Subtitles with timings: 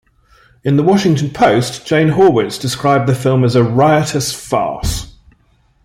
[0.63, 5.13] In "The Washington Post", Jane Horwitz described the film as a "riotous farce".